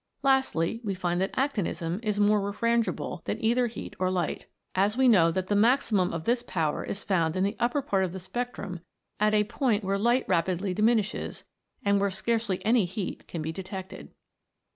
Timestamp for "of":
6.11-6.23, 8.03-8.11